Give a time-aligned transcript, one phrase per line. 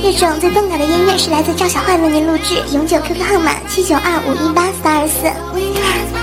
[0.00, 6.17] 这种最动感的音乐是来自赵小坏为您录制，永久 QQ 号码七九二五一八三二四。